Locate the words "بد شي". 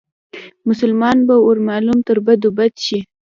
2.57-2.99